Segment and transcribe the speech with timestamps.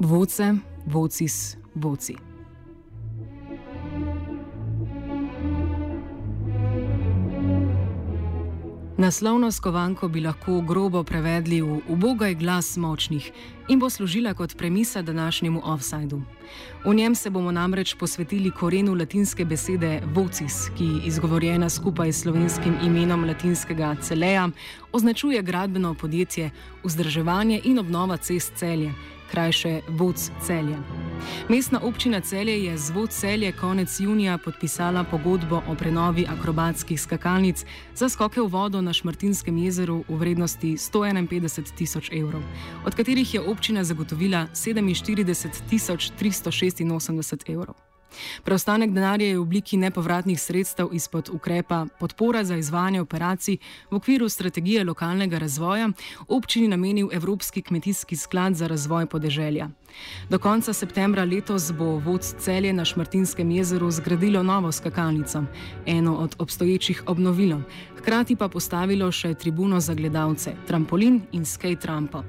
[0.00, 0.54] Voce,
[0.86, 2.27] vocis, voci.
[9.08, 13.30] Naslovno skovanko bi lahko grobo prevedli v ubogaj glas močnih
[13.68, 16.20] in bo služila kot premisa današnjemu offsajdu.
[16.84, 22.76] V njem se bomo namreč posvetili korenu latinske besede vocis, ki, izgovorjena skupaj s slovenskim
[22.84, 24.48] imenom latinskega celeja,
[24.92, 26.50] označuje gradbeno podjetje,
[26.84, 28.92] vzdrževanje in obnova cest celje
[29.30, 30.76] krajše Vodc celje.
[31.48, 37.64] Mestna občina celje je z Vodc celje konec junija podpisala pogodbo o prenovi akrobatskih skakalnic
[37.94, 42.42] za skoke v vodo na Šmartinskem jezeru v vrednosti 151 tisoč evrov,
[42.86, 47.74] od katerih je občina zagotovila 47 tisoč 386 evrov.
[48.44, 53.58] Preostanek denarja je v obliki nepovratnih sredstev izpod ukrepa podpora za izvajanje operacij
[53.90, 55.90] v okviru strategije lokalnega razvoja
[56.28, 59.68] občini namenil Evropski kmetijski sklad za razvoj podeželja.
[60.28, 65.44] Do konca septembra letos bo vodst celje na Šmartinskem jezeru zgradilo novo skakalnico,
[65.86, 67.62] eno od obstoječih obnovilo,
[67.98, 72.24] hkrati pa postavilo še tribuno za gledalce, trampolin in skate rampo.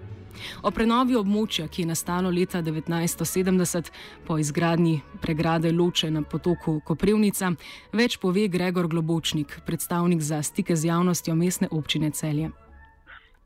[0.63, 3.91] O prenovi območja, ki je nastalo leta 1970
[4.27, 7.51] po izgradnji pregrade Loče na potoku Koprivnica,
[7.93, 12.51] več pove Gregor Globočnik, predstavnik za stike z javnostjo mestne občine Celje.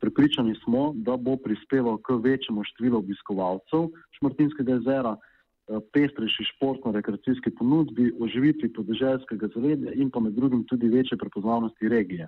[0.03, 3.85] Pripričani smo, da bo prispeval k večjemu številu obiskovalcev
[4.17, 11.17] Šmartinskega jezera, eh, pestrejši športno-rekreacijski ponudbi, oživitvi podeželskega zavedja in pa med drugim tudi večje
[11.17, 12.27] prepoznavnosti regije.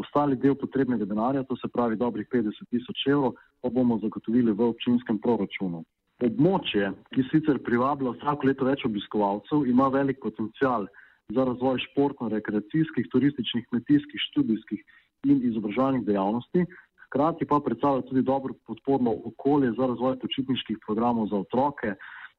[0.00, 4.70] Ostali del potrebnega denarja, to se pravi dobrih 50 tisoč evrov, pa bomo zagotovili v
[4.72, 5.84] občinskem proračunu.
[6.24, 10.88] Območje, ki sicer privablja vsako leto več obiskovalcev, ima velik potencial
[11.28, 14.80] za razvoj športno-rekreacijskih, turističnih, kmetijskih, študijskih
[15.28, 16.64] in izobraževalnih dejavnosti,
[17.10, 21.94] hkrati pa predstavlja tudi dobro podporno okolje za razvoj počitniških programov za otroke,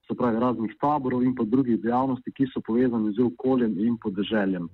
[0.07, 4.69] se pravi raznih taborov in pa drugih dejavnosti, ki so povezani z okoljem in podeželjem.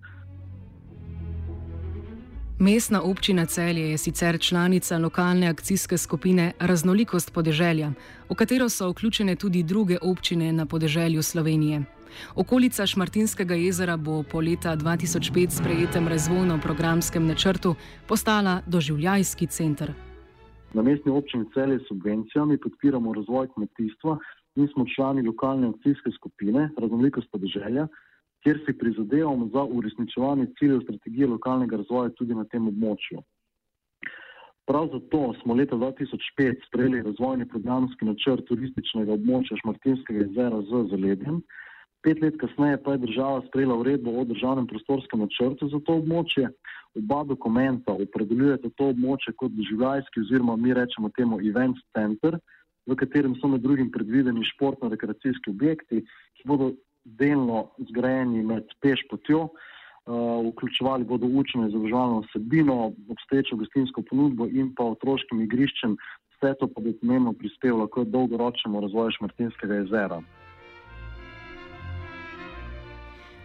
[2.59, 7.91] Mestna občina Celje je sicer članica lokalne akcijske skupine Raznolikost podeželja,
[8.29, 11.83] v katero so vključene tudi druge občine na podeželju Slovenije.
[12.35, 17.75] Okolica Šmartinskega jezera bo po leta 2005 sprejetem razvojno-programskem načrtu
[18.07, 19.93] postala doživljajski center.
[20.73, 24.17] Na mestni občini Celje s subvencijami podpiramo razvoj kmetijstva
[24.55, 27.87] in smo člani lokalne akcijske skupine Raznolikost podeželja
[28.47, 33.19] kjer si prizadevamo za uresničevanje ciljev strategije lokalnega razvoja tudi na tem območju.
[34.67, 41.41] Prav zato smo leta 2005 sprejeli razvojni programski načrt turističnega območja Šmartinskega jezera z zaledjem.
[42.03, 46.47] Pet let kasneje pa je država sprejela uredbo o državnem prostorskem načrtu za to območje.
[46.95, 52.39] Oba dokumenta opredeljujete to območje kot doživljajski oziroma mi rečemo temu event center,
[52.87, 56.05] v katerem so med drugim predvideni športno-rekreacijski objekti,
[56.39, 56.71] ki bodo
[57.19, 64.73] delno zgrajeni med peš potjo, uh, vključevali bodo učene izobraževalno vsebino, obstoječo gostinsko ponudbo in
[64.75, 65.97] pa otroškim igriščem,
[66.35, 70.21] vse to pa bi pomembno prispevalo k dolgoročnemu razvoju Šmartinskega jezera.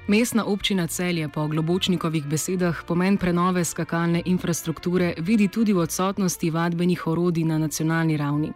[0.08, 7.06] Mestna občina Celje po Globočnikovih besedah pomen prenove skakalne infrastrukture vidi tudi v odsotnosti vadbenih
[7.06, 8.50] orodij na nacionalni ravni.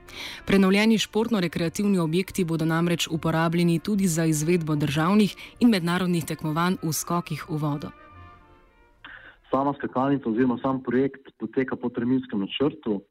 [0.47, 7.47] Prenovljeni športno-rekreativni objekti bodo namreč uporabljeni tudi za izvedbo državnih in mednarodnih tekmovanj v skokih
[7.49, 7.95] v vodo.
[9.51, 13.05] Sama skakalnica oziroma sam projekt poteka po terminskem načrtu.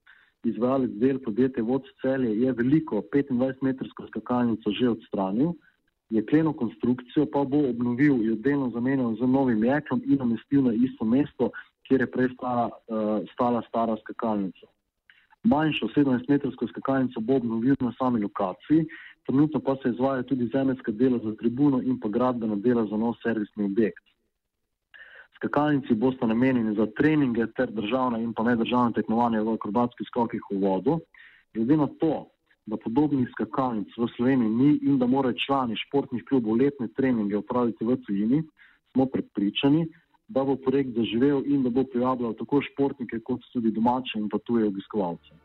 [0.43, 5.55] Izvajalec del podjetja Vodce Celje je veliko 25-metrsko skakalnico že odstranil
[6.09, 11.05] jekleno konstrukcijo pa bo obnovil, jo delno zamenjal z novim jeklom in umestil na isto
[11.05, 11.49] mesto,
[11.87, 14.67] kjer je prej stala, uh, stala stara skakalnica.
[15.43, 18.85] Manjšo 17-metrsko skakalnico bo obnovil na sami lokaciji,
[19.25, 23.13] trenutno pa se izvaja tudi zemeljska dela za tribuno in pa gradbena dela za nov
[23.23, 24.03] servisni objekt.
[25.35, 30.57] Skakalnici boste namenjeni za treninge ter državne in pa nedržavne tekmovanja v akrobatskih skokih v
[30.61, 30.99] vodo.
[31.53, 32.27] Glede na to,
[32.65, 37.85] da podobnih skakalnic v Sloveniji ni in da morajo člani športnih klubov letne treninge upraviti
[37.85, 38.41] v tujini,
[38.91, 39.85] smo prepričani,
[40.27, 44.39] da bo projekt zaživel in da bo privabljal tako športnike kot tudi domače in pa
[44.39, 45.37] tuje obiskovalce.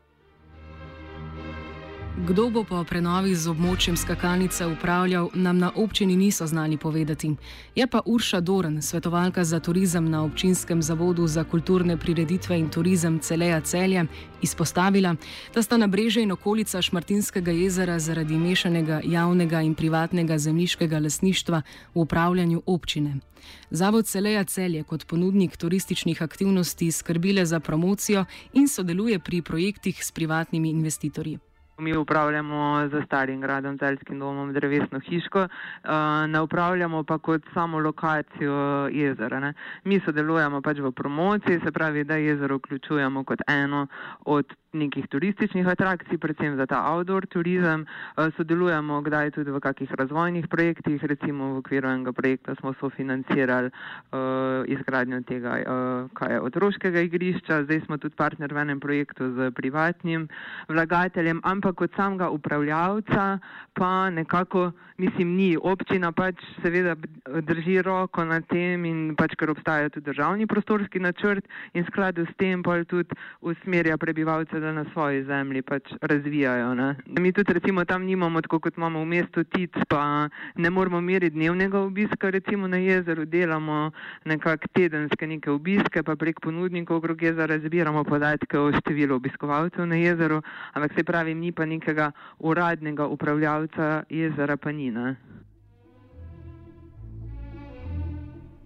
[2.17, 7.29] Kdo bo po prenovi z območjem skakalnice upravljal, nam na občini niso znali povedati.
[7.75, 13.19] Je pa Urša Doren, svetovalka za turizem na občinskem zavodu za kulturne prireditve in turizem
[13.19, 14.05] Celeja Celje,
[14.41, 15.15] izpostavila,
[15.55, 21.61] da sta na breže in okolica Šmartinskega jezera zaradi mešanega javnega in privatnega zemljiškega lasništva
[21.95, 23.15] v upravljanju občine.
[23.69, 30.11] Zavod Celeja Celje kot ponudnik turističnih aktivnosti skrbile za promocijo in sodeluje pri projektih s
[30.11, 31.39] privatnimi investitorji.
[31.81, 37.79] Mi upravljamo za starim gradom, celskim domom, drevesno hiško, eh, ne upravljamo pa kot samo
[37.79, 39.39] lokacijo jezera.
[39.39, 39.53] Ne.
[39.83, 43.87] Mi sodelujemo pač v promociji, se pravi, da jezero vključujemo kot eno
[44.25, 47.85] od nekih turističnih atrakcij, predvsem za ta outdoor turizem.
[48.17, 53.67] Eh, sodelujemo kdaj tudi v kakih razvojnih projektih, recimo v okviru enega projekta smo sofinancirali
[53.67, 59.51] uh, izgradnjo tega uh, je, otroškega igrišča, zdaj smo tudi partner v enem projektu z
[59.51, 60.27] privatnim
[60.67, 63.39] vlagateljem, ampak kot samega upravljavca
[63.73, 65.57] pa nekako, mislim, ni.
[65.61, 66.95] Občina pač seveda
[67.41, 72.35] drži roko na tem in pač, ker obstaja tudi državni prostorski načrt in skladu s
[72.37, 76.73] tem pa tudi usmerja prebivalce da na svoji zemlji pač razvijajo.
[76.75, 76.95] Ne.
[77.19, 81.35] Mi tudi recimo tam nimamo, tako kot imamo v mestu Tic, pa ne moramo meriti
[81.35, 83.91] dnevnega obiska, recimo na jezeru delamo
[84.25, 89.99] nekak tedenske neke obiske, pa prek ponudnikov okrog jezera zbiramo podatke o številu obiskovalcev na
[89.99, 90.41] jezeru,
[90.73, 94.71] ampak se pravi, ni pa nekega uradnega upravljavca jezera pa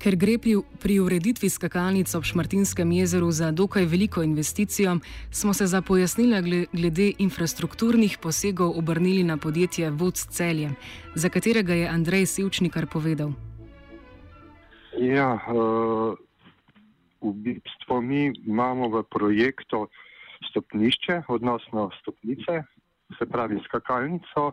[0.05, 4.99] Ker gre pri, pri ureditvi skakalnic ob Šmartinskem jezeru za dokaj veliko investicijo,
[5.31, 6.43] smo se za pojasnila
[6.73, 10.69] glede infrastrukturnih posegov obrnili na podjetje Vodc Celje,
[11.15, 13.33] za katerega je Andrej Sivčnikar povedal.
[15.01, 16.13] Ja, uh,
[17.25, 19.87] v bistvu mi imamo v projektu
[20.51, 22.61] stopnišče, odnosno stopnice,
[23.17, 24.51] se pravi skakalnico,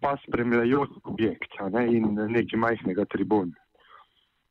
[0.00, 3.52] pa spremljajoč objekt ne, in nekaj majhnega tribuna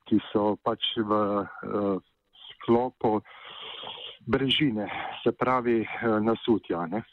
[0.10, 2.02] ki so pač v uh,
[2.50, 3.20] sklopu
[4.26, 4.90] brežine,
[5.24, 6.88] se pravi uh, nasutja.
[6.90, 7.04] Ne.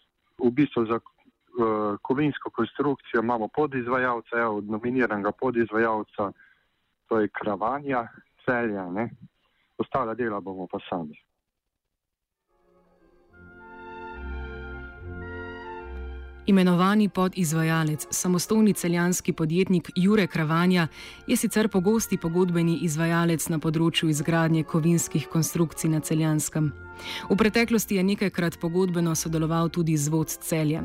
[0.40, 6.32] V bistvu za uh, kovinsko konstrukcijo imamo podizvajalca, od nominiranega podizvajalca,
[7.08, 8.06] to je kravanja,
[8.44, 9.10] celja, ne.
[9.78, 11.25] ostala dela bomo pa sami.
[16.46, 20.88] Imenovani podizvajalec, samostojni celjanski podjetnik Jure Kravanja,
[21.26, 26.85] je sicer pogosti pogodbeni izvajalec na področju izgradnje kovinskih konstrukcij na celjanskem.
[27.30, 30.82] V preteklosti je nekajkrat pogodbeno sodeloval tudi z vodstvom celja.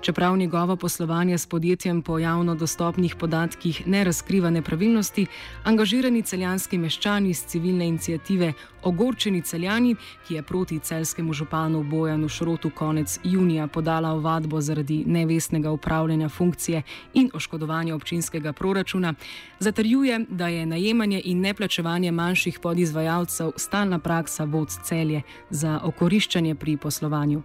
[0.00, 5.26] Čeprav njegovo poslovanje s podjetjem po javno dostopnih podatkih ne razkriva nepravilnosti,
[5.64, 8.52] angažirani celjanski meščani iz civilne inicijative
[8.84, 9.96] Ogorčeni celjani,
[10.28, 16.82] ki je proti celskemu županu Bojanu Šrotu konec junija podala ovadbo zaradi nevestnega upravljanja funkcije
[17.14, 19.14] in oškodovanja občinskega proračuna,
[19.58, 25.22] zatrjuje, da je najemanje in neplačevanje manjših podizvajalcev stalna praksa vodstv celje
[25.54, 27.42] za okoriščanje pri poslovanju.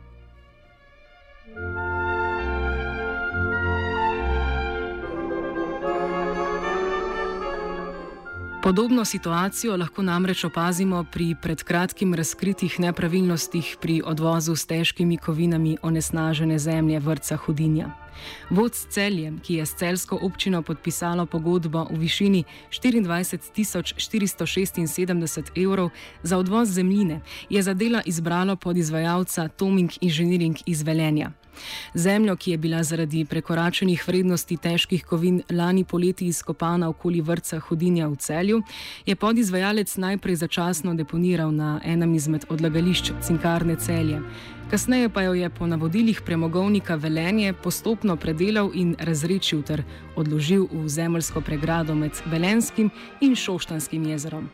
[8.63, 15.77] Podobno situacijo lahko namreč opazimo pri pred kratkim razkritih nepravilnostih pri odvozu s težkimi kovinami
[15.81, 17.88] onesnažene zemlje vrca Hudinja.
[18.50, 23.39] Vodc celje, ki je s celsko občino podpisalo pogodbo v višini 24
[23.98, 25.89] 476 evrov
[26.24, 31.32] za odvoz zemljine, je za dela izbralo podizvajalca Toming Engineering iz Velenja.
[31.94, 38.08] Zemljo, ki je bila zaradi prekoračenih vrednosti težkih kovin lani poleti izkopana okoli vrca Hudinja
[38.08, 38.62] v celju,
[39.06, 44.22] je podizvajalec najprej začasno deponiral na enem izmed odlagališč cinkarne celje.
[44.70, 49.84] Kasneje pa jo je po navodilih premogovnika Velenje postopno predelal in razrečil ter
[50.16, 54.50] odložil v zemljsko pregrado med Velenskim in Šoštanskim jezerom.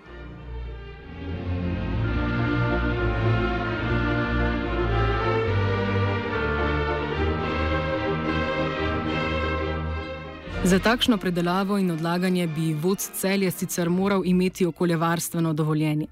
[10.65, 16.07] Za takšno predelavo in odlaganje bi vodst celje sicer moral imeti okoljevarstveno dovoljenje.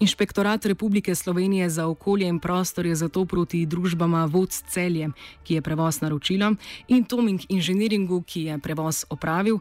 [0.00, 5.10] Inšpektorat Republike Slovenije za okolje in prostor je zato proti družbama vodst celje,
[5.42, 6.54] ki je prevoz naročila,
[6.88, 9.58] in Toming Engineeringu, ki je prevoz opravil,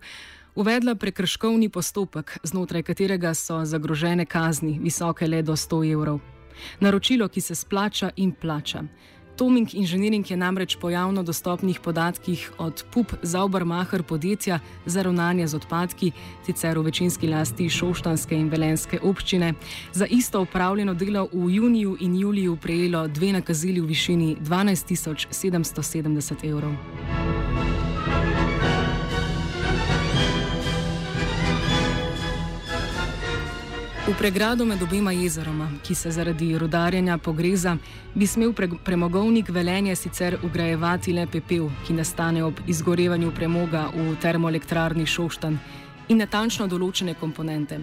[0.56, 6.20] uvedla prekrškovni postopek, znotraj katerega so zagrožene kazni, visoke le do 100 evrov.
[6.80, 8.84] Naročilo, ki se splača in plača.
[9.40, 15.56] Toming Engineering je namreč po javno dostopnih podatkih od PUP Zaubermacher podjetja za ravnanje z
[15.56, 16.12] odpadki,
[16.46, 19.54] sicer v večinski lasti Šoštanske in Velenske občine,
[19.94, 26.50] za isto upravljeno delo v juniju in juliju prejelo dve nakazili v višini 12 770
[26.50, 26.76] evrov.
[34.10, 37.76] V pregradu med obema jezeroma, ki se zaradi rudarjenja pogreza,
[38.16, 44.16] bi smel pre premogovnik velenje sicer ugrajevati le pepel, ki nastane ob izgorevanju premoga v
[44.22, 45.60] termoelektrarni Šoštan
[46.10, 47.78] in natančno določene komponente.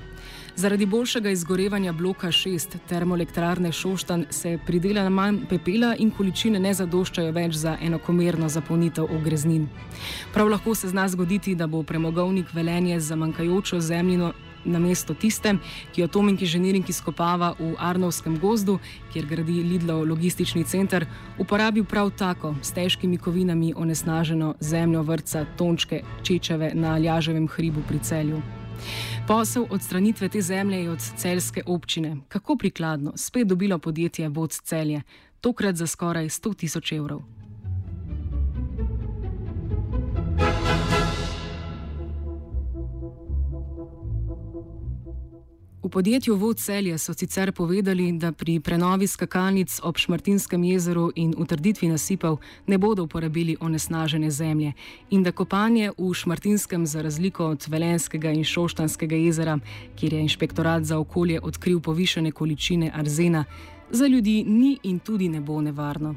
[0.59, 7.31] Zaradi boljšega izgorevanja bloka 6 termoelektrarne Šoštan se pridela manj pepela in količine ne zadoščajo
[7.37, 9.69] več za enakomerno zapolnitev ogreznin.
[10.35, 14.33] Prav lahko se zna zgoditi, da bo premogovnik velenje za manjkajočo zemljino
[14.67, 15.55] na mesto tiste,
[15.93, 18.79] ki jo Tomink inženiring izkopava v Arnovskem gozdu,
[19.13, 21.07] kjer gradi Lidlov logistični center,
[21.39, 27.99] uporabil prav tako s težkimi kovinami onesnaženo zemljo vrca Tončke Čečeve na Ljaževem hribu pri
[27.99, 28.43] celju.
[29.27, 35.03] Posel odstranitve te zemlje je od celske občine, kako prikladno, spet dobilo podjetje Vod celje,
[35.41, 37.23] tokrat za skoraj 100 tisoč evrov.
[45.87, 51.89] V podjetju Vodcelje so sicer povedali, da pri prenovi skakalnic ob Šmartinskem jezeru in utrditvi
[51.89, 54.73] nasipov ne bodo uporabili onesnažene zemlje
[55.11, 59.59] in da kopanje v Šmartinskem, za razliko od Velenskega in Šoštanskega jezera,
[59.97, 63.45] kjer je inšpektorat za okolje odkril povišene količine arzena,
[63.91, 66.17] za ljudi ni in tudi ne bo nevarno.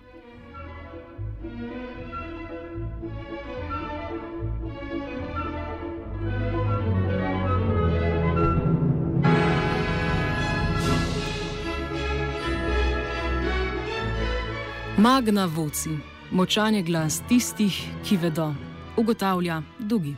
[14.99, 15.89] Magna voci,
[16.31, 17.71] močan je glas tistih,
[18.03, 18.53] ki vedo,
[18.97, 20.15] ugotavlja Dugi.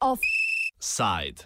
[0.00, 1.44] Offside.